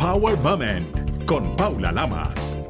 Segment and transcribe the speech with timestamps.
[0.00, 2.62] Power Moment con Paula Lamas.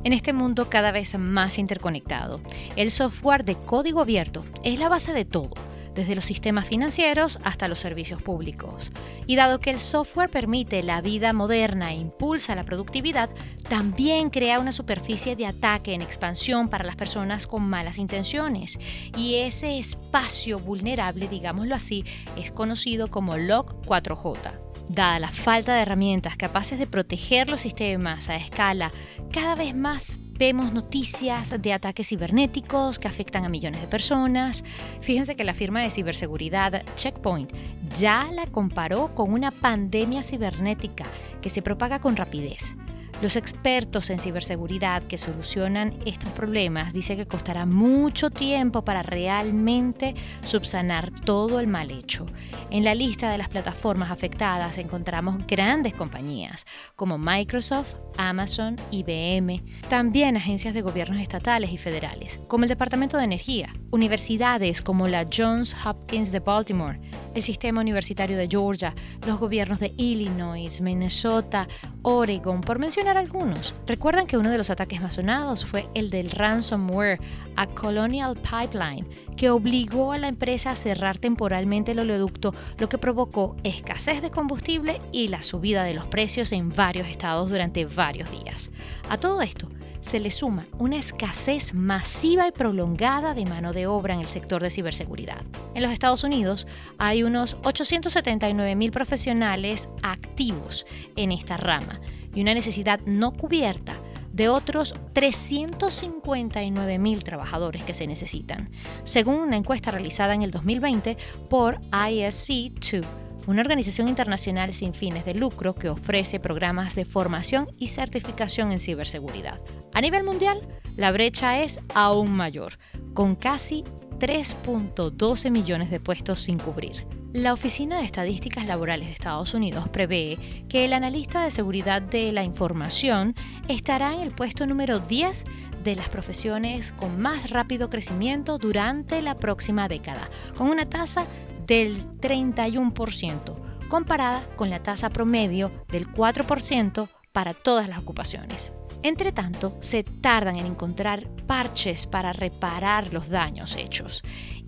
[0.05, 2.39] En este mundo cada vez más interconectado,
[2.77, 5.49] el software de código abierto es la base de todo
[5.93, 8.91] desde los sistemas financieros hasta los servicios públicos.
[9.27, 13.29] Y dado que el software permite la vida moderna e impulsa la productividad,
[13.69, 18.79] también crea una superficie de ataque en expansión para las personas con malas intenciones.
[19.17, 22.05] Y ese espacio vulnerable, digámoslo así,
[22.37, 24.70] es conocido como Log 4J.
[24.93, 28.91] Dada la falta de herramientas capaces de proteger los sistemas a escala
[29.31, 34.63] cada vez más Vemos noticias de ataques cibernéticos que afectan a millones de personas.
[34.99, 37.53] Fíjense que la firma de ciberseguridad Checkpoint
[37.95, 41.05] ya la comparó con una pandemia cibernética
[41.43, 42.73] que se propaga con rapidez.
[43.21, 50.15] Los expertos en ciberseguridad que solucionan estos problemas dicen que costará mucho tiempo para realmente
[50.41, 52.25] subsanar todo el mal hecho.
[52.71, 60.35] En la lista de las plataformas afectadas encontramos grandes compañías como Microsoft, Amazon, IBM, también
[60.35, 65.75] agencias de gobiernos estatales y federales, como el Departamento de Energía, universidades como la Johns
[65.85, 66.99] Hopkins de Baltimore,
[67.35, 68.95] el Sistema Universitario de Georgia,
[69.27, 71.67] los gobiernos de Illinois, Minnesota,
[72.01, 73.73] Oregon, por mencionar algunos.
[73.87, 77.19] Recuerdan que uno de los ataques más sonados fue el del ransomware
[77.55, 82.97] a Colonial Pipeline, que obligó a la empresa a cerrar temporalmente el oleoducto, lo que
[82.97, 88.29] provocó escasez de combustible y la subida de los precios en varios estados durante varios
[88.31, 88.71] días.
[89.09, 89.69] A todo esto,
[90.01, 94.61] se le suma una escasez masiva y prolongada de mano de obra en el sector
[94.61, 95.43] de ciberseguridad.
[95.75, 96.67] En los Estados Unidos
[96.97, 100.85] hay unos 879 mil profesionales activos
[101.15, 102.01] en esta rama
[102.33, 103.95] y una necesidad no cubierta
[104.33, 108.71] de otros 359 mil trabajadores que se necesitan,
[109.03, 111.17] según una encuesta realizada en el 2020
[111.49, 113.05] por ISC2
[113.47, 118.79] una organización internacional sin fines de lucro que ofrece programas de formación y certificación en
[118.79, 119.59] ciberseguridad.
[119.93, 120.61] A nivel mundial,
[120.97, 122.77] la brecha es aún mayor,
[123.13, 123.83] con casi
[124.19, 127.20] 3.12 millones de puestos sin cubrir.
[127.33, 130.37] La Oficina de Estadísticas Laborales de Estados Unidos prevé
[130.67, 133.33] que el analista de seguridad de la información
[133.69, 135.45] estará en el puesto número 10
[135.81, 141.25] de las profesiones con más rápido crecimiento durante la próxima década, con una tasa
[141.65, 143.55] del 31%,
[143.87, 148.73] comparada con la tasa promedio del 4% para todas las ocupaciones.
[149.03, 154.21] Entre tanto, se tardan en encontrar parches para reparar los daños hechos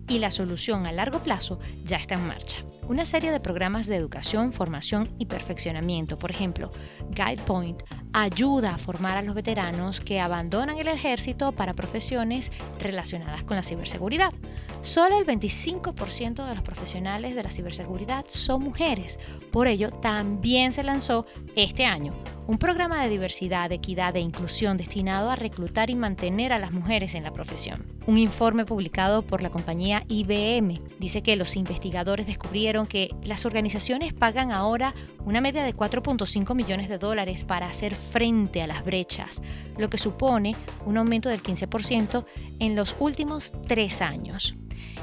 [0.07, 2.57] y la solución a largo plazo ya está en marcha.
[2.89, 6.69] Una serie de programas de educación, formación y perfeccionamiento, por ejemplo,
[7.15, 13.55] GuidePoint, ayuda a formar a los veteranos que abandonan el ejército para profesiones relacionadas con
[13.55, 14.33] la ciberseguridad.
[14.81, 19.17] Solo el 25% de los profesionales de la ciberseguridad son mujeres.
[19.49, 22.13] Por ello, también se lanzó este año
[22.45, 27.15] un programa de diversidad, equidad e inclusión destinado a reclutar y mantener a las mujeres
[27.15, 27.85] en la profesión.
[28.05, 34.13] Un informe publicado por la compañía IBM dice que los investigadores descubrieron que las organizaciones
[34.13, 34.93] pagan ahora
[35.25, 39.41] una media de 4.5 millones de dólares para hacer frente a las brechas,
[39.77, 42.25] lo que supone un aumento del 15%
[42.59, 44.55] en los últimos tres años.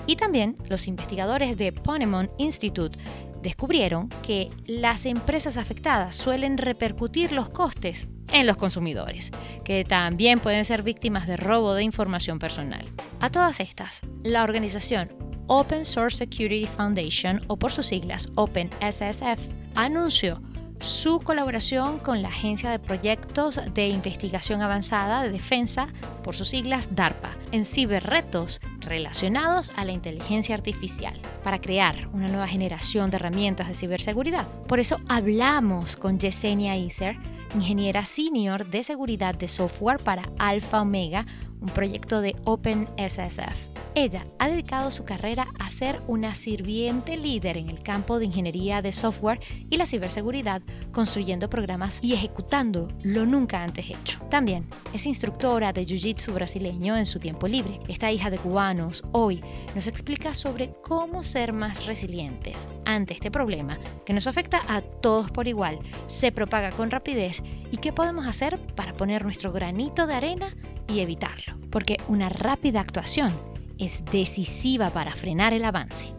[0.06, 2.99] Y también los investigadores de Ponemon Institute
[3.43, 9.31] descubrieron que las empresas afectadas suelen repercutir los costes en los consumidores,
[9.65, 12.87] que también pueden ser víctimas de robo de información personal.
[13.21, 15.11] A todas estas, la organización
[15.47, 20.41] Open Source Security Foundation, o por sus siglas OpenSSF, anunció
[20.79, 25.89] su colaboración con la Agencia de Proyectos de Investigación Avanzada de Defensa,
[26.23, 32.49] por sus siglas DARPA, en ciberretos relacionados a la inteligencia artificial, para crear una nueva
[32.49, 34.47] generación de herramientas de ciberseguridad.
[34.67, 37.17] Por eso hablamos con Yesenia Iser,
[37.55, 41.25] ingeniera senior de seguridad de software para Alpha Omega,
[41.61, 43.79] un proyecto de OpenSSF.
[43.95, 48.83] Ella ha dedicado su carrera a ser una sirviente líder en el campo de ingeniería
[48.83, 50.62] de software y la ciberseguridad,
[50.93, 54.21] construyendo programas y ejecutando lo nunca antes hecho.
[54.31, 57.81] También es instructora de Jiu-Jitsu brasileño en su tiempo libre.
[57.89, 59.43] Esta hija de cubanos hoy
[59.75, 65.31] nos explica sobre cómo ser más resilientes ante este problema que nos afecta a todos
[65.31, 67.43] por igual, se propaga con rapidez
[67.73, 70.55] y qué podemos hacer para poner nuestro granito de arena
[70.91, 71.59] y evitarlo.
[71.71, 73.33] Porque una rápida actuación
[73.79, 76.15] es decisiva para frenar el avance.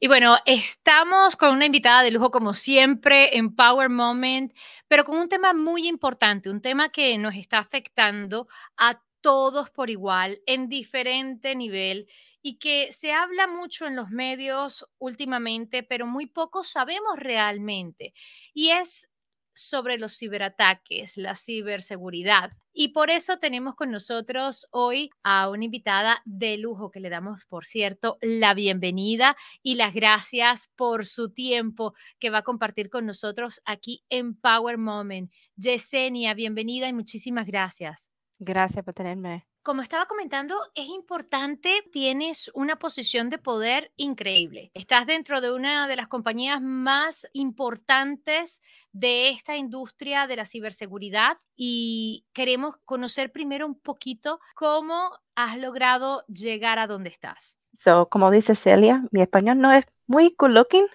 [0.00, 4.52] Y bueno, estamos con una invitada de lujo como siempre en Power Moment,
[4.86, 8.46] pero con un tema muy importante, un tema que nos está afectando
[8.76, 12.06] a todos por igual, en diferente nivel
[12.42, 18.12] y que se habla mucho en los medios últimamente, pero muy poco sabemos realmente.
[18.52, 19.08] Y es
[19.54, 22.50] sobre los ciberataques, la ciberseguridad.
[22.72, 27.46] Y por eso tenemos con nosotros hoy a una invitada de lujo que le damos,
[27.46, 33.06] por cierto, la bienvenida y las gracias por su tiempo que va a compartir con
[33.06, 35.30] nosotros aquí en Power Moment.
[35.56, 38.10] Yesenia, bienvenida y muchísimas gracias.
[38.40, 44.70] Gracias por tenerme como estaba comentando, es importante, tienes una posición de poder increíble.
[44.74, 48.60] Estás dentro de una de las compañías más importantes
[48.92, 56.26] de esta industria de la ciberseguridad y queremos conocer primero un poquito cómo has logrado
[56.26, 57.58] llegar a donde estás.
[57.82, 60.86] So, como dice Celia, mi español no es muy good looking,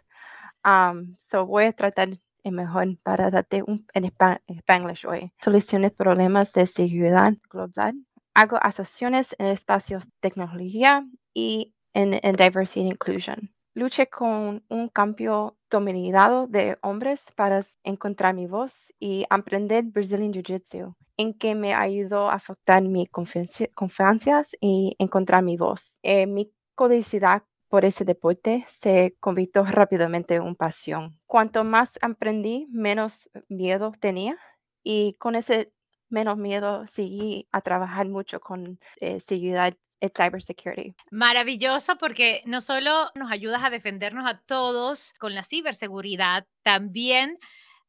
[0.64, 2.10] um, so voy a tratar
[2.52, 5.32] mejor para darte un, en español hoy.
[5.40, 7.96] Soluciones problemas de seguridad global
[8.40, 13.54] hago asociaciones en espacios de tecnología y en, diversity and inclusion.
[13.74, 20.96] Luché con un cambio dominado de hombres para encontrar mi voz y aprender Brazilian Jiu-Jitsu,
[21.18, 25.92] en que me ayudó a afectar mis confianzas y encontrar mi voz.
[26.02, 31.20] Eh, mi codicidad por ese deporte se convirtió rápidamente en una pasión.
[31.28, 34.38] Cuanto más aprendí, menos miedo tenía
[34.82, 35.74] y con ese
[36.10, 39.76] menos miedo seguí a trabajar mucho con eh, seguridad
[40.08, 40.96] cybersecurity.
[41.12, 47.38] Maravilloso porque no solo nos ayudas a defendernos a todos con la ciberseguridad, también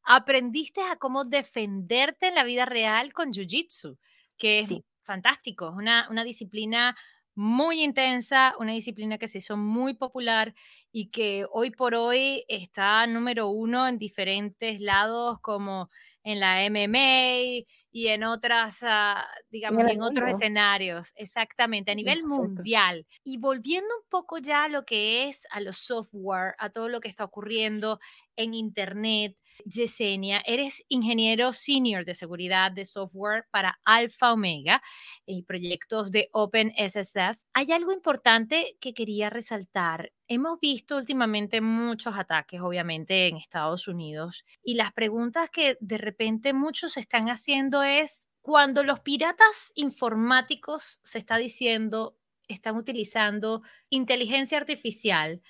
[0.03, 3.97] aprendiste a cómo defenderte en la vida real con Jiu-Jitsu,
[4.37, 4.69] que es
[5.03, 6.97] fantástico, es una, una disciplina
[7.33, 10.53] muy intensa, una disciplina que se hizo muy popular
[10.91, 15.89] y que hoy por hoy está número uno en diferentes lados como
[16.23, 23.05] en la MMA y en otras, ah, digamos, en otros escenarios, exactamente, a nivel mundial.
[23.23, 27.01] Y volviendo un poco ya a lo que es a los software, a todo lo
[27.01, 27.99] que está ocurriendo
[28.35, 29.35] en Internet,
[29.65, 34.81] Yesenia, eres ingeniero senior de seguridad de software para Alfa Omega
[35.25, 37.43] y proyectos de OpenSSF.
[37.53, 40.11] Hay algo importante que quería resaltar.
[40.33, 46.53] Hemos visto últimamente muchos ataques, obviamente, en Estados Unidos, y las preguntas que de repente
[46.53, 52.15] muchos están haciendo es, cuando los piratas informáticos se está diciendo
[52.47, 55.41] están utilizando inteligencia artificial,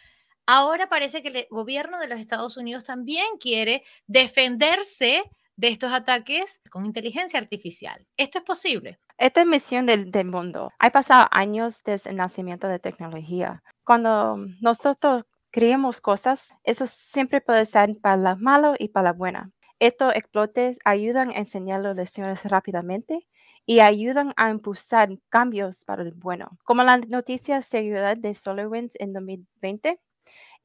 [0.48, 5.22] Ahora parece que el gobierno de los Estados Unidos también quiere defenderse
[5.56, 8.08] de estos ataques con inteligencia artificial.
[8.18, 9.00] ¿Esto es posible?
[9.20, 10.72] Esta es misión del, mundo.
[10.80, 13.62] Ha pasado años desde el nacimiento de tecnología.
[13.86, 19.52] Cuando nosotros creemos cosas, eso siempre puede ser para la malo y para la buena.
[19.80, 23.28] Estos explotes ayudan a enseñar las lecciones rápidamente
[23.66, 26.58] y ayudan a impulsar cambios para el bueno.
[26.64, 30.00] Como la noticia seguridad de SolarWinds en 2020,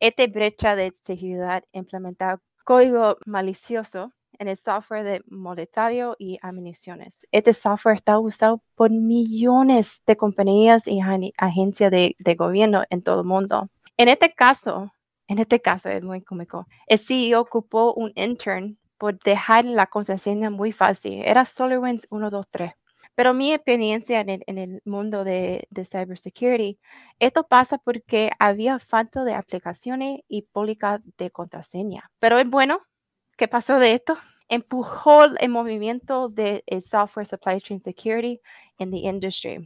[0.00, 7.14] esta brecha de seguridad implementa código malicioso en el software de monetario y municiones.
[7.32, 11.00] Este software está usado por millones de compañías y
[11.36, 13.68] agencias de, gobierno en todo el mundo.
[13.96, 14.92] En este caso,
[15.28, 20.50] en este caso es muy cómico, el CEO ocupó un intern por dejar la contraseña
[20.50, 21.22] muy fácil.
[21.24, 22.72] Era SolarWinds 123.
[23.14, 26.78] Pero mi experiencia en el, mundo de, de, cybersecurity,
[27.18, 32.10] esto pasa porque había falta de aplicaciones y políticas de contraseña.
[32.20, 32.82] Pero es bueno,
[33.36, 34.16] ¿qué pasó de esto?
[34.48, 38.40] Empujó el movimiento de software supply chain security
[38.78, 39.60] en la industria.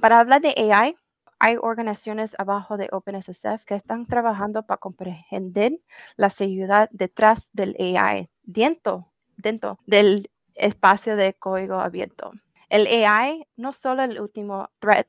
[0.00, 0.96] Para hablar de AI,
[1.38, 5.72] hay organizaciones abajo de OpenSSF que están trabajando para comprender
[6.16, 12.32] la seguridad detrás del AI, dentro, dentro del espacio de código abierto.
[12.68, 15.08] El AI no solo el último threat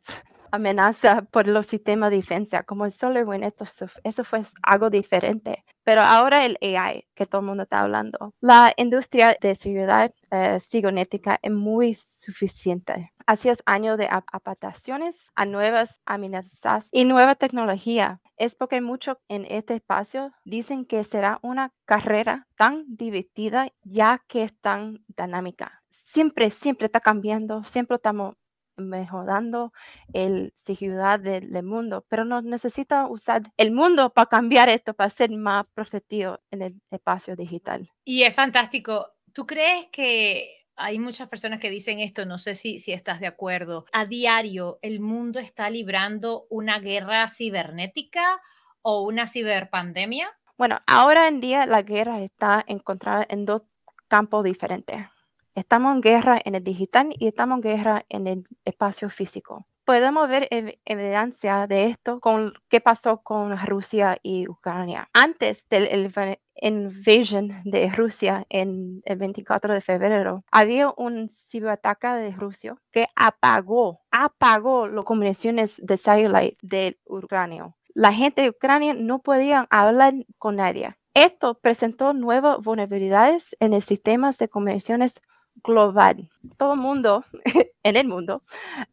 [0.55, 3.65] amenaza por los sistemas de defensa, como el SolarWind, esto,
[4.03, 5.63] eso fue algo diferente.
[5.83, 10.57] Pero ahora el AI, que todo el mundo está hablando, la industria de seguridad eh,
[10.59, 13.11] cibernética es muy suficiente.
[13.27, 18.19] Hace años de adaptaciones a nuevas amenazas y nueva tecnología.
[18.37, 24.43] Es porque muchos en este espacio dicen que será una carrera tan divertida ya que
[24.43, 25.81] es tan dinámica.
[26.05, 28.35] Siempre, siempre está cambiando, siempre estamos
[28.77, 29.71] mejorando
[30.13, 35.31] el seguridad del, mundo, pero no necesita usar el mundo para cambiar esto, para ser
[35.31, 37.89] más profetivo en el espacio digital.
[38.03, 39.07] Y es fantástico.
[39.33, 43.27] ¿Tú crees que hay muchas personas que dicen esto, no sé si, si estás de
[43.27, 43.85] acuerdo.
[43.93, 48.41] A diario, el mundo está librando una guerra cibernética
[48.81, 50.29] o una ciberpandemia.
[50.57, 53.63] Bueno, ahora en día la guerra está encontrada en dos
[54.07, 55.07] campos diferentes.
[55.55, 59.65] Estamos en guerra en el digital y estamos en guerra en el espacio físico.
[59.85, 65.07] Podemos ver evidencia de esto con qué pasó con Rusia y Ucrania.
[65.13, 66.11] Antes del
[66.55, 74.01] invasion de Rusia en el 24 de febrero, había un ciberataque de Rusia que apagó,
[74.11, 77.73] apagó las comunicaciones de satélite de Ucrania.
[77.93, 80.97] La gente de Ucrania no podía hablar con nadie.
[81.13, 85.15] Esto presentó nuevas vulnerabilidades en el sistema de comunicaciones
[85.63, 86.29] global.
[86.57, 87.23] Todo el mundo
[87.83, 88.43] en el mundo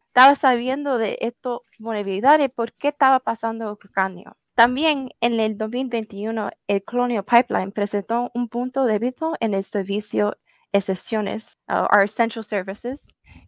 [0.07, 4.35] estaba sabiendo de estas vulnerabilidades, por qué estaba pasando Ucrania.
[4.55, 10.37] También en el 2021, el Colonial Pipeline presentó un punto débil en el servicio
[10.71, 12.99] excepciones, uh, our essential services,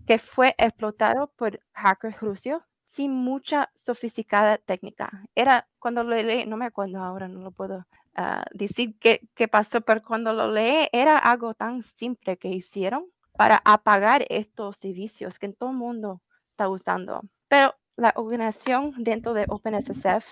[0.08, 5.12] que fue explotado por hackers rusos sin mucha sofisticada técnica.
[5.36, 7.86] Era cuando lo leí, no me acuerdo ahora, no lo puedo
[8.18, 13.06] uh, decir qué, qué pasó, pero cuando lo leí era algo tan simple que hicieron
[13.38, 17.22] para apagar estos servicios que todo el mundo está usando.
[17.48, 20.26] Pero la organización dentro de OpenSSF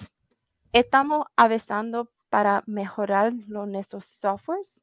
[0.71, 4.81] estamos avanzando para mejorar los, nuestros softwares,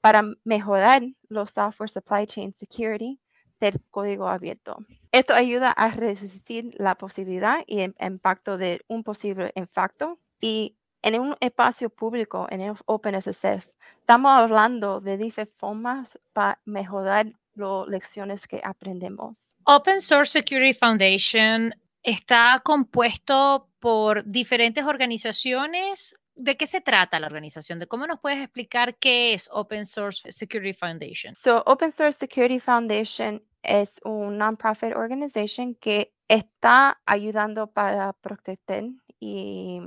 [0.00, 3.18] para mejorar los software supply chain security
[3.58, 4.78] del código abierto.
[5.10, 10.18] Esto ayuda a resistir la posibilidad y el impacto de un posible impacto.
[10.40, 13.66] Y en un espacio público, en el OpenSSF,
[14.00, 19.54] estamos hablando de diferentes formas para mejorar las lecciones que aprendemos.
[19.66, 26.14] Open Source Security Foundation está compuesto por diferentes organizaciones.
[26.36, 27.78] ¿De qué se trata la organización?
[27.78, 31.34] ¿De cómo nos puedes explicar qué es Open Source Security Foundation?
[31.36, 38.84] So, Open Source Security Foundation es una non-profit organization que está ayudando para proteger
[39.20, 39.80] y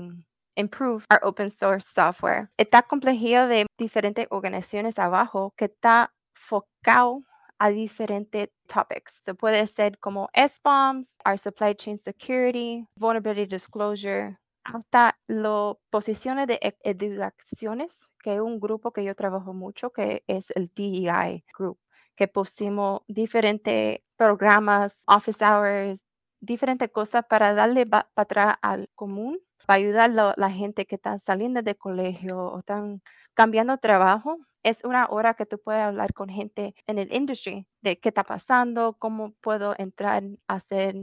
[0.58, 2.50] improve our open source software.
[2.58, 7.24] Está complejo de diferentes organizaciones abajo que está focado
[7.60, 9.14] a diferentes topics.
[9.24, 16.60] Se puede ser como SBOMs, our supply chain security, vulnerability disclosure, hasta las posiciones de
[16.84, 21.80] educaciones, que es un grupo que yo trabajo mucho, que es el DEI Group,
[22.16, 26.00] que pusimos diferentes programas, office hours,
[26.40, 31.20] diferentes cosas para darle para atrás al común, para ayudar a la gente que está
[31.20, 33.02] saliendo de colegio o están
[33.36, 38.00] cambiando trabajo es una hora que tú puedes hablar con gente en el industry de
[38.00, 40.96] qué está pasando, cómo puedo entrar a ser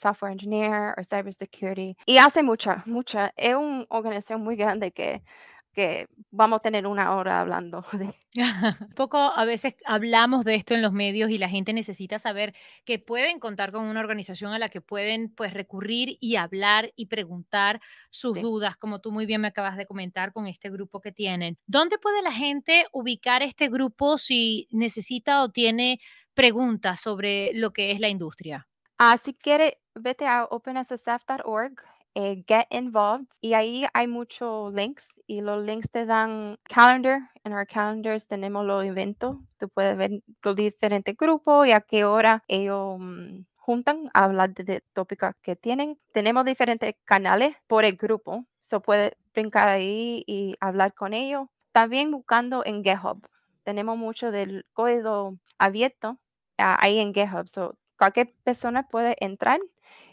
[0.00, 1.96] software engineer o cybersecurity.
[2.06, 3.32] Y hace mucha, mucha.
[3.36, 5.22] Es una organización muy grande que
[5.74, 8.14] que vamos a tener una hora hablando de.
[8.96, 12.54] Poco a veces hablamos de esto en los medios y la gente necesita saber
[12.84, 17.06] que pueden contar con una organización a la que pueden pues recurrir y hablar y
[17.06, 21.12] preguntar sus dudas, como tú muy bien me acabas de comentar con este grupo que
[21.12, 21.58] tienen.
[21.66, 26.00] ¿Dónde puede la gente ubicar este grupo si necesita o tiene
[26.34, 28.66] preguntas sobre lo que es la industria?
[28.98, 35.40] Ah, si quiere, vete a openssf.org eh, get involved y ahí hay muchos links y
[35.40, 37.30] los links te dan calendar.
[37.44, 39.36] En our calendars tenemos los eventos.
[39.58, 44.54] Tú puedes ver los diferentes grupos y a qué hora ellos mm, juntan a hablar
[44.54, 45.98] de, tópicos que tienen.
[46.12, 48.44] Tenemos diferentes canales por el grupo.
[48.62, 51.48] So puedes brincar ahí y hablar con ellos.
[51.72, 53.26] También buscando en GitHub.
[53.64, 56.18] Tenemos mucho del código abierto
[56.58, 57.48] ah, ahí en GitHub.
[57.48, 59.58] So cualquier persona puede entrar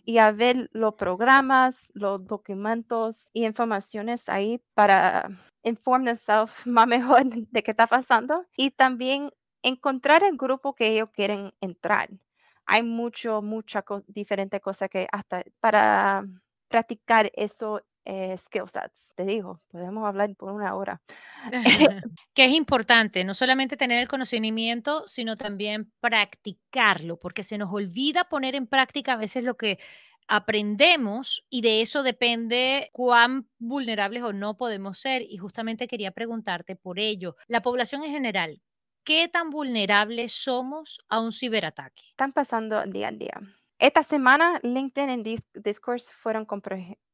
[0.05, 5.29] y a ver los programas, los documentos y informaciones ahí para
[5.63, 9.31] themselves más mejor de qué está pasando y también
[9.63, 12.09] encontrar el grupo que ellos quieren entrar.
[12.65, 16.25] Hay mucho, mucha diferente cosa que hasta para
[16.69, 19.01] practicar eso eh, skill sets.
[19.15, 21.01] Te digo, podemos hablar por una hora.
[22.33, 28.25] que es importante, no solamente tener el conocimiento, sino también practicarlo, porque se nos olvida
[28.25, 29.79] poner en práctica a veces lo que
[30.27, 35.23] aprendemos y de eso depende cuán vulnerables o no podemos ser.
[35.23, 38.61] Y justamente quería preguntarte por ello, la población en general,
[39.03, 42.03] ¿qué tan vulnerables somos a un ciberataque?
[42.11, 43.41] Están pasando día a día.
[43.77, 46.45] Esta semana LinkedIn y Discourse fueron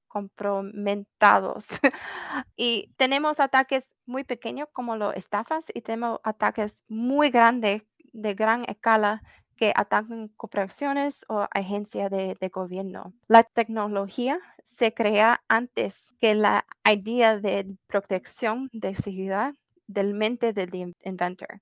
[0.08, 1.66] comprometados
[2.56, 7.84] y tenemos ataques muy pequeños como los estafas y tenemos ataques muy grandes
[8.14, 9.22] de gran escala
[9.58, 13.14] que atacan corporaciones o agencias de, gobierno.
[13.28, 14.40] La tecnología
[14.78, 19.54] se crea antes que la idea de protección de seguridad
[19.88, 21.60] del mente del inventor.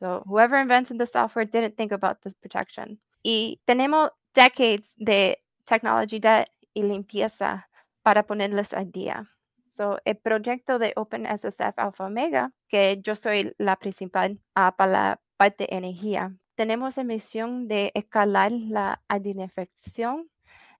[0.00, 3.00] So whoever invented the software didn't think about this protection.
[3.22, 7.68] Y tenemos decades de tecnología y limpieza
[8.04, 9.30] para ponerles al día.
[9.66, 15.20] So, el proyecto de OpenSSF Alpha Omega, que yo soy la principal uh, para la
[15.36, 20.30] parte de energía, tenemos la misión de escalar la identificación,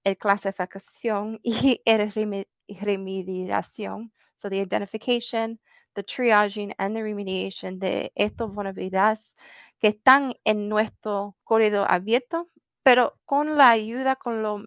[0.05, 4.13] la clasificación y la remediación.
[4.37, 5.59] So, the identification,
[5.95, 9.35] the triaging and the remediation de estas vulnerabilidades
[9.81, 12.49] que están en nuestro corredor abierto,
[12.83, 14.61] pero con la ayuda con los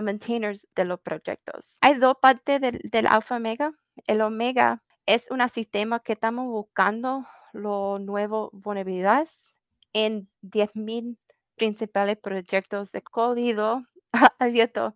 [0.00, 1.76] maintainers de los proyectos.
[1.80, 3.72] Hay dos partes del, del Alpha Omega.
[4.06, 9.54] El Omega es un sistema que estamos buscando los nuevos vulnerabilidades
[9.92, 11.18] en 10.000
[11.56, 13.82] principales proyectos de código
[14.38, 14.94] abierto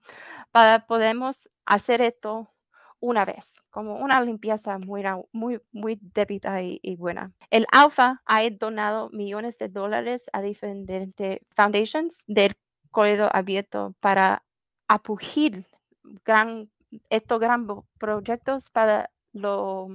[0.52, 2.50] para podemos hacer esto
[3.00, 7.32] una vez, como una limpieza muy, muy, muy débita y, buena.
[7.50, 12.56] El Alpha ha donado millones de dólares a diferentes foundations del
[12.90, 14.42] código abierto para
[14.88, 15.66] apoyar
[16.24, 16.70] gran,
[17.10, 19.90] estos grandes proyectos para los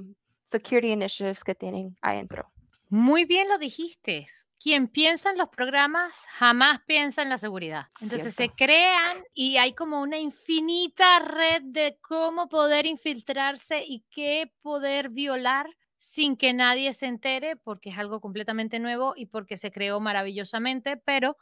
[0.50, 2.50] security initiatives que tienen adentro.
[2.88, 4.26] Muy bien lo dijiste
[4.62, 7.86] quien piensa en los programas jamás piensa en la seguridad.
[8.00, 14.52] Entonces se crean y hay como una infinita red de cómo poder infiltrarse y qué
[14.62, 15.66] poder violar
[15.98, 20.96] sin que nadie se entere, porque es algo completamente nuevo y porque se creó maravillosamente,
[20.96, 21.36] pero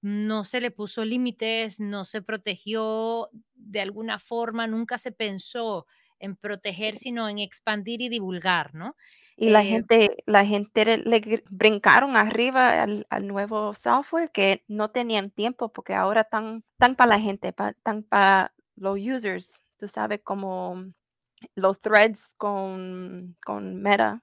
[0.00, 5.86] no se le puso límites, no se protegió de alguna forma, nunca se pensó
[6.18, 8.96] en proteger, sino en expandir y divulgar, ¿no?
[9.36, 15.30] Y la eh, gente, la gente le brincaron arriba al, nuevo software que no tenían
[15.30, 19.52] tiempo porque ahora están, tan para la gente, están para los users.
[19.78, 20.86] Tú sabes, como
[21.54, 24.22] los threads con, con Meta,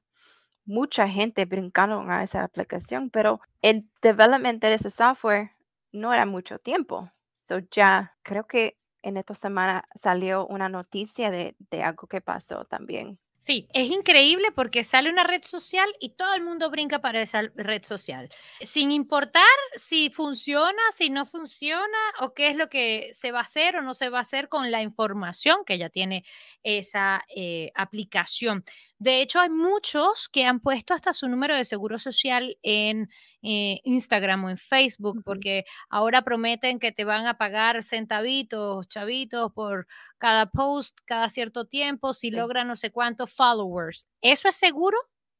[0.65, 5.51] mucha gente brincaron a esa aplicación, pero el development de ese software
[5.93, 7.11] no era mucho tiempo.
[7.47, 12.65] So ya creo que en esta semana salió una noticia de, de algo que pasó
[12.65, 13.19] también.
[13.43, 17.41] Sí, es increíble porque sale una red social y todo el mundo brinca para esa
[17.55, 18.29] red social,
[18.61, 19.43] sin importar
[19.75, 23.81] si funciona, si no funciona o qué es lo que se va a hacer o
[23.81, 26.23] no se va a hacer con la información que ya tiene
[26.63, 28.63] esa eh, aplicación.
[29.03, 33.09] De hecho, hay muchos que han puesto hasta su número de seguro social en
[33.41, 39.51] eh, Instagram o en Facebook, porque ahora prometen que te van a pagar centavitos, chavitos,
[39.51, 39.87] por
[40.19, 44.07] cada post, cada cierto tiempo, si logra no sé cuántos followers.
[44.21, 44.97] ¿Eso es seguro?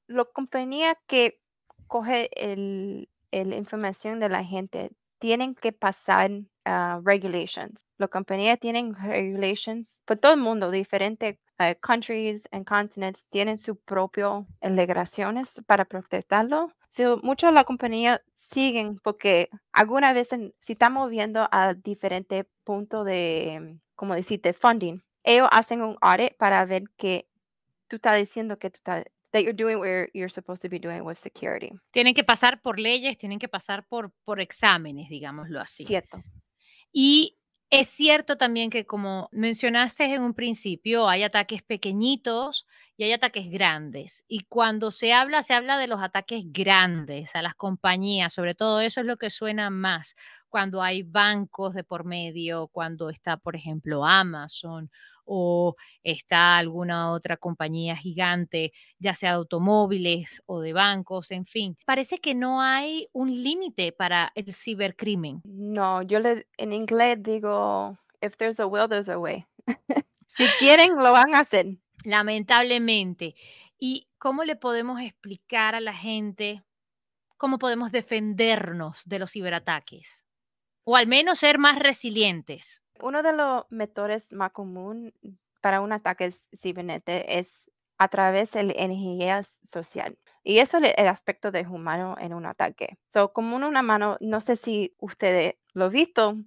[0.07, 1.39] La compañía que
[1.87, 4.91] coge la información de la gente
[5.23, 7.79] tienen que pasar uh, regulations.
[7.97, 13.77] Las compañías tienen regulations por todo el mundo, diferentes uh, countries and continents tienen sus
[13.85, 16.73] propias legislaciones para protegerlo.
[16.89, 23.05] So, muchas de las compañías siguen porque algunas veces si estamos viendo a diferentes puntos
[23.05, 27.29] de, como decir, de funding, ellos hacen un audit para ver que
[27.87, 31.03] tú estás diciendo que tú estás that you're doing what you're supposed to be doing
[31.03, 31.71] with security.
[31.91, 35.85] Tienen que pasar por leyes, tienen que pasar por, por exámenes, digámoslo así.
[35.85, 36.23] Cierto.
[36.91, 37.37] Y
[37.71, 43.49] es cierto también que, como mencionaste en un principio, hay ataques pequeñitos y hay ataques
[43.49, 44.23] grandes.
[44.27, 48.79] Y cuando se habla, se habla de los ataques grandes a las compañías, sobre todo
[48.79, 50.15] eso es lo que suena más
[50.49, 54.91] cuando hay bancos de por medio, cuando está, por ejemplo, Amazon
[55.25, 61.77] o está alguna otra compañía gigante, ya sea de automóviles o de bancos, en fin.
[61.85, 65.41] Parece que no hay un límite para el cibercrimen.
[65.43, 69.45] No, yo le, en inglés digo, if there's a will, there's a way.
[70.27, 71.77] si quieren, lo van a hacer.
[72.03, 73.35] Lamentablemente.
[73.79, 76.63] ¿Y cómo le podemos explicar a la gente
[77.37, 80.25] cómo podemos defendernos de los ciberataques?
[80.85, 82.82] O al menos ser más resilientes.
[83.03, 85.13] Uno de los métodos más comunes
[85.61, 90.17] para un ataque cibernético es a través de la energía social.
[90.41, 92.97] Y eso es el aspecto de humano en un ataque.
[93.09, 96.37] So, como una mano, no sé si ustedes lo visto,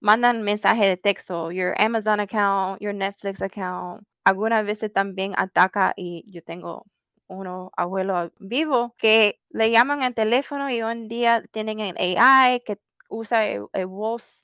[0.00, 4.06] mandan mensaje de texto, your Amazon account, your Netflix account.
[4.22, 6.84] Algunas veces también ataca y yo tengo
[7.26, 12.60] uno abuelo vivo que le llaman al teléfono y hoy en día tienen el AI
[12.60, 14.41] que usa el, voz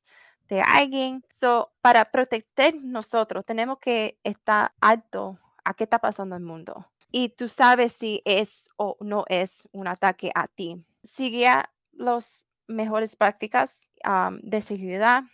[0.48, 1.24] de alguien.
[1.30, 6.87] So, para proteger nosotros tenemos que estar alto a qué está pasando en el mundo.
[7.11, 10.84] Y tú sabes si es o no es un ataque a ti.
[11.04, 11.50] Sigue
[11.92, 13.78] las mejores prácticas
[14.42, 15.24] de seguridad,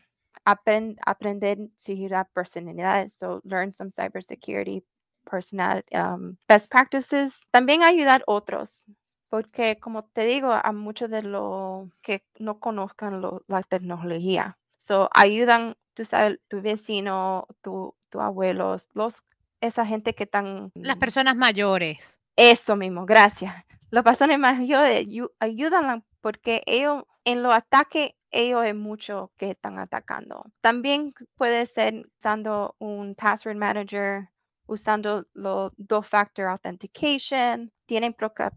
[0.45, 4.85] aprend, aprender seguridad personalidad, so learn some cybersecurity
[5.31, 5.85] personal
[6.49, 7.41] best practices.
[7.51, 8.85] También ayudar a otros,
[9.29, 15.77] porque como te digo, a muchos de los que no conozcan la tecnología, so ayudan,
[16.05, 19.25] sabes, tu vecino, tu, tu abuelos, los
[19.63, 20.71] esa gente que están...
[20.75, 22.21] Las personas mayores.
[22.37, 23.55] Eso mismo, gracias.
[23.91, 25.07] Las personas mayores
[25.39, 30.45] ayudan porque ellos en los ataques ellos es mucho que están atacando.
[30.61, 34.29] También puede ser usando un password manager,
[34.67, 38.15] usando los dos-factor authentication, tienen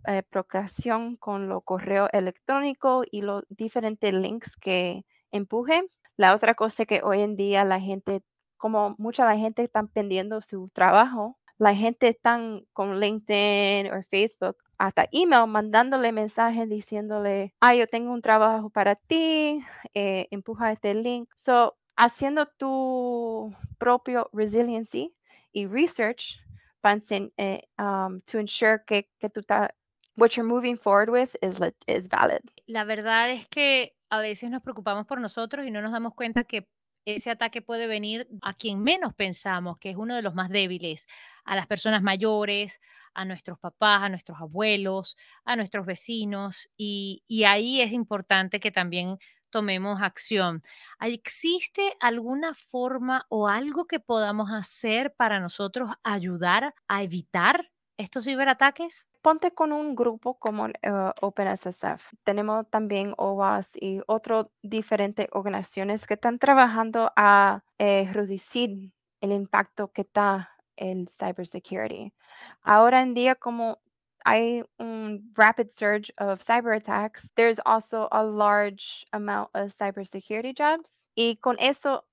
[0.07, 5.87] eh, procreación con los correos electrónicos y los diferentes links que empujen.
[6.17, 8.21] La otra cosa que hoy en día la gente
[8.57, 12.39] como mucha la gente está pendiendo su trabajo, la gente está
[12.73, 18.95] con LinkedIn o Facebook, hasta email, mandándole mensajes diciéndole, ah, yo tengo un trabajo para
[18.95, 21.29] ti, eh, empuja este link.
[21.35, 25.15] So, haciendo tu propio resiliency
[25.51, 26.39] y research
[26.81, 29.71] para eh, um, to ensure que, que tú estás
[30.15, 32.41] what you're moving forward with is, is valid.
[32.67, 36.43] La verdad es que a veces nos preocupamos por nosotros y no nos damos cuenta
[36.43, 36.67] que
[37.05, 41.07] ese ataque puede venir a quien menos pensamos, que es uno de los más débiles,
[41.45, 42.81] a las personas mayores,
[43.13, 45.15] a nuestros papás, a nuestros abuelos,
[45.45, 49.17] a nuestros vecinos, y, ahí es importante que también
[49.49, 50.61] tomemos acción.
[50.99, 59.07] ¿Existe alguna forma o algo que podamos hacer para nosotros ayudar a evitar estos ciberataques?
[59.21, 62.13] Ponte con un grupo como uh, OpenSSF.
[62.23, 69.91] Tenemos también OWASP y otras diferentes organizaciones que están trabajando a eh, reducir el impacto
[69.91, 72.13] que está el cybersecurity.
[72.61, 73.79] Ahora en día, como
[74.23, 80.91] hay un rapid surge of cyber attacks, there's also a large amount of cybersecurity jobs.
[81.15, 82.05] Y con eso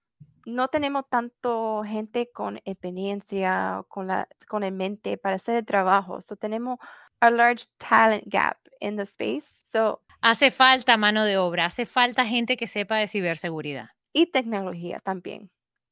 [0.46, 6.20] no tenemos tanto gente con experiencia, con, la, con el mente para hacer el trabajo.
[6.20, 6.78] So tenemos
[7.20, 9.46] a large talent gap in the space.
[9.72, 13.90] So, hace falta mano de obra, hace falta gente que sepa de ciberseguridad.
[14.12, 15.50] Y tecnología también,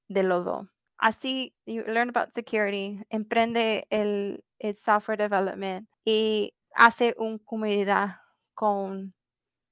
[0.08, 0.68] de los dos.
[0.98, 8.20] Así, you learn about security, emprende el, el software development y hace una comunidad
[8.54, 9.12] con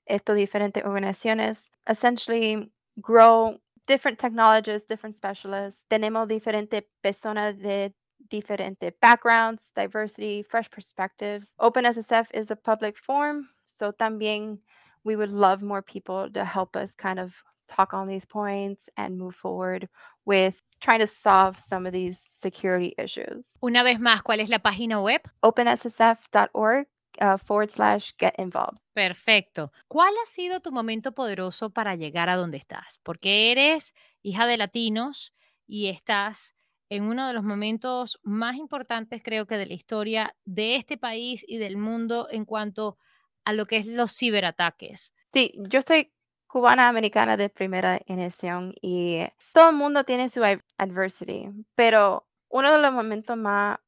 [0.07, 1.71] estas diferentes organizaciones.
[1.87, 5.79] Essentially, grow different technologists, different specialists.
[5.91, 7.93] Tenemos diferentes personas de
[8.31, 11.49] diferentes backgrounds, diversity, fresh perspectives.
[11.61, 14.59] OpenSSF is a public forum, so también
[15.05, 17.33] we would love more people to help us kind of
[17.69, 19.89] talk on these points and move forward
[20.27, 23.45] with trying to solve some of these security issues.
[23.63, 25.23] Una vez más, ¿cuál es la página web?
[25.43, 26.87] openssf.org
[27.21, 28.79] uh, forward slash get involved.
[28.93, 29.73] Perfecto.
[29.89, 33.01] ¿Cuál ha sido tu momento poderoso para llegar a donde estás?
[33.03, 35.33] Porque eres hija de latinos
[35.67, 36.55] y estás
[36.91, 41.45] en uno de los momentos más importantes, creo que, de la historia de este país
[41.47, 42.99] y del mundo en cuanto
[43.45, 45.15] a lo que es los ciberataques.
[45.33, 46.13] Sí, yo soy
[46.49, 50.43] cubana americana de primera generación y todo el mundo tiene su
[50.79, 53.79] adversity, pero uno de los momentos más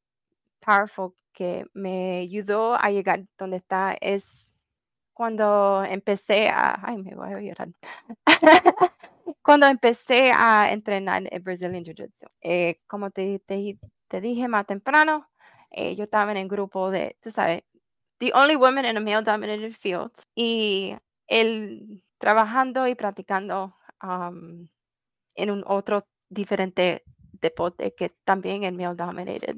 [0.65, 4.47] powerful que me ayudó a llegar donde está es
[5.15, 7.69] cuando empecé a, ay, me voy a llorar.
[9.43, 12.29] cuando empecé a entrenar el Brazilian Jiu-Jitsu.
[12.41, 13.41] Eh, como te,
[14.11, 15.29] dije más temprano,
[15.71, 17.63] eh, yo estaba en el grupo de, tú sabes,
[18.19, 20.11] the only woman in a male dominated field.
[20.35, 24.69] Y el trabajando y practicando um,
[25.35, 29.57] en un otro diferente deporte que también es male dominated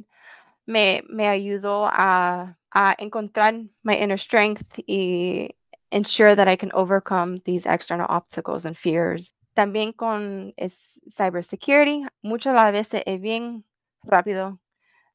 [0.66, 5.56] me, me ayudó a, a encontrar my inner strength y
[5.90, 9.32] ensure that I can overcome these external obstacles and fears.
[9.54, 10.76] También con es
[11.16, 13.64] cybersecurity, muchas veces es bien
[14.02, 14.58] rápido.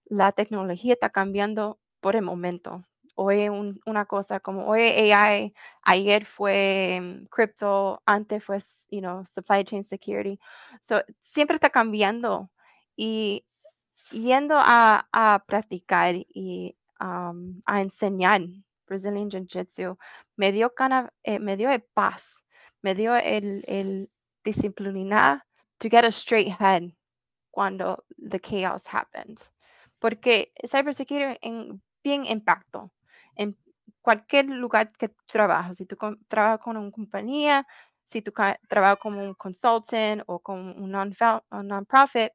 [0.06, 2.86] La tecnología está cambiando por el momento.
[3.16, 4.82] Hoy un, una cosa como hoy
[5.12, 8.60] AI, ayer fue um, crypto, antes fue,
[8.90, 10.40] you know, supply chain security.
[10.82, 12.50] So, siempre está cambiando
[12.96, 13.46] y
[14.12, 18.42] yendo a, a practicar y um, a enseñar
[18.88, 19.98] Brazilian Jiu-Jitsu,
[20.36, 20.74] me dio,
[21.24, 22.24] eh, me dio paz,
[22.82, 24.10] me dio el, el,
[24.44, 25.44] disciplinar
[25.80, 26.84] to get a straight head
[27.52, 29.40] cuando the chaos happens.
[30.00, 32.92] Porque cybersecurity en bien impacto
[33.36, 33.58] en
[34.02, 35.78] cualquier lugar que trabajas.
[35.78, 37.68] Si tú trabajas con una compañía,
[38.08, 38.32] si tú
[38.68, 42.32] trabajas como un consultant o con un non-profit,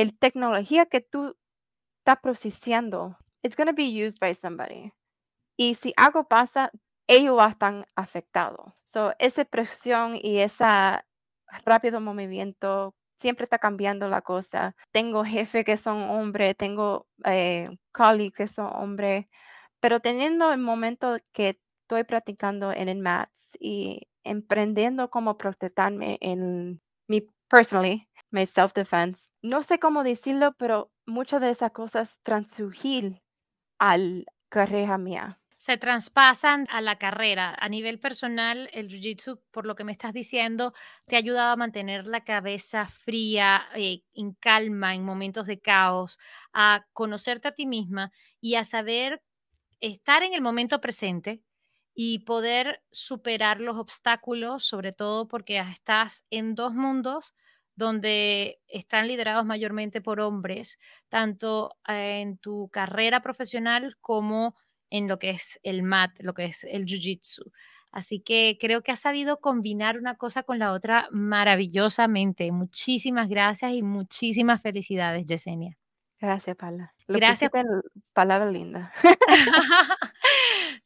[0.00, 1.36] el tecnología que tú
[2.00, 4.92] estás procesando, it's going to be used by somebody.
[5.56, 6.70] Y si algo pasa,
[7.06, 8.74] ellos están afectados.
[8.84, 10.64] So, esa presión y ese
[11.64, 14.74] rápido movimiento siempre está cambiando la cosa.
[14.92, 19.26] Tengo jefes que son hombres, tengo eh, colleagues que son hombres,
[19.80, 26.82] pero teniendo el momento que estoy practicando en el MATS y emprendiendo cómo protegerme en
[27.08, 33.22] mi personally, mi self-defense, no sé cómo decirlo, pero muchas de esas cosas transugir
[33.78, 37.56] a la carrera mía se traspasan a la carrera.
[37.58, 40.74] A nivel personal, el Jiu-Jitsu, por lo que me estás diciendo,
[41.06, 46.18] te ha ayudado a mantener la cabeza fría, eh, en calma, en momentos de caos,
[46.52, 49.22] a conocerte a ti misma y a saber
[49.80, 51.42] estar en el momento presente
[51.94, 57.34] y poder superar los obstáculos, sobre todo porque estás en dos mundos
[57.76, 64.56] donde están liderados mayormente por hombres, tanto eh, en tu carrera profesional como
[64.90, 67.52] en lo que es el mat, lo que es el jiu-jitsu.
[67.92, 72.50] Así que creo que has sabido combinar una cosa con la otra maravillosamente.
[72.52, 75.76] Muchísimas gracias y muchísimas felicidades, Yesenia.
[76.20, 76.95] Gracias, Paula.
[77.08, 77.50] Gracias.
[78.12, 78.92] Palabra linda.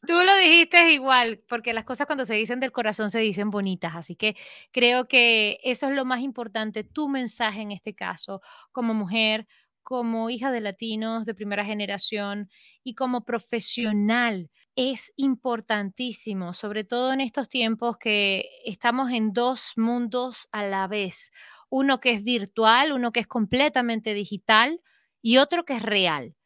[0.07, 3.95] Tú lo dijiste igual, porque las cosas cuando se dicen del corazón se dicen bonitas,
[3.95, 4.37] así que
[4.73, 8.41] creo que eso es lo más importante, tu mensaje en este caso,
[8.73, 9.47] como mujer,
[9.83, 12.49] como hija de latinos de primera generación
[12.85, 20.49] y como profesional es importantísimo, sobre todo en estos tiempos que estamos en dos mundos
[20.53, 21.33] a la vez,
[21.69, 24.81] uno que es virtual, uno que es completamente digital
[25.23, 26.37] y otro que es real.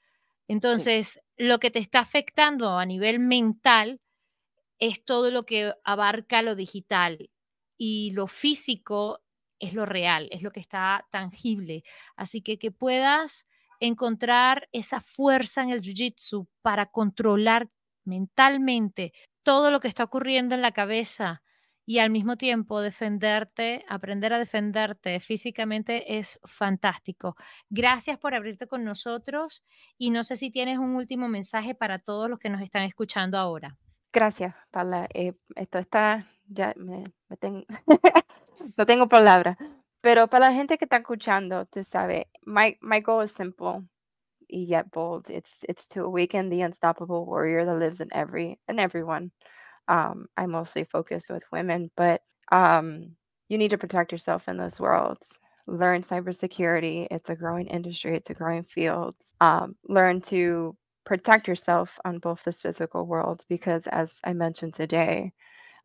[0.49, 4.01] Entonces, lo que te está afectando a nivel mental
[4.79, 7.31] es todo lo que abarca lo digital
[7.77, 9.23] y lo físico
[9.59, 11.85] es lo real, es lo que está tangible.
[12.17, 13.47] Así que que puedas
[13.81, 17.71] encontrar esa fuerza en el Jiu-Jitsu para controlar
[18.05, 21.43] mentalmente todo lo que está ocurriendo en la cabeza
[21.87, 27.37] y al mismo tiempo defenderte, aprender a defenderte físicamente es fantástico.
[27.71, 29.63] Gracias por abrirte con nosotros
[29.99, 33.39] y no sé si tienes un último mensaje para todos los que nos están escuchando
[33.39, 33.77] ahora.
[34.13, 35.09] Gracias, Paula.
[35.13, 37.65] Eh, esto está, ya me, tengo,
[38.77, 39.57] no tengo palabras,
[40.01, 43.83] pero para la gente que está escuchando, tú sabes, my, my goal is simple
[44.49, 45.31] yet bold.
[45.31, 49.33] It's it's to awaken the unstoppable warrior that lives in every in everyone.
[49.89, 53.17] Um, I mostly focus with women, but um,
[53.49, 55.21] you need to protect yourself in those worlds.
[55.67, 57.07] Learn cybersecurity.
[57.11, 58.17] It's a growing industry.
[58.17, 59.15] It's a growing field.
[59.41, 65.33] Um, learn to protect yourself on both this physical world because as i mentioned today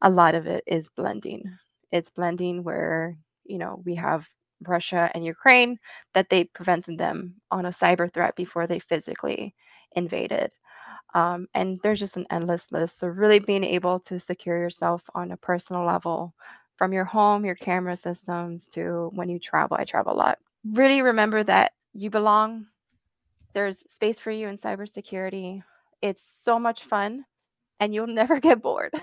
[0.02, 1.44] a lot of it is blending
[1.92, 4.28] it's blending where you know we have
[4.68, 5.78] russia and ukraine
[6.14, 9.54] that they prevented them on a cyber threat before they physically
[9.96, 10.52] invaded
[11.14, 15.32] um, and there's just an endless list so really being able to secure yourself on
[15.32, 16.34] a personal level
[16.78, 20.38] from your home your camera systems to when you travel i travel a lot
[20.74, 22.66] really remember that you belong
[23.54, 25.64] there's space for you in cybersecurity.
[26.02, 27.26] It's so much fun
[27.80, 28.94] and you'll never get bored.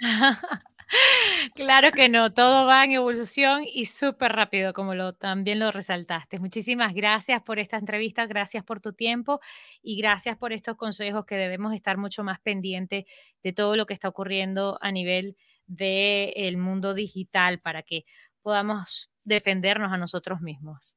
[1.54, 6.38] Claro que no, todo va en evolución y súper rápido, como lo, también lo resaltaste.
[6.38, 9.40] Muchísimas gracias por esta entrevista, gracias por tu tiempo
[9.82, 13.04] y gracias por estos consejos que debemos estar mucho más pendientes
[13.42, 18.04] de todo lo que está ocurriendo a nivel del mundo digital para que
[18.42, 20.96] podamos defendernos a nosotros mismos.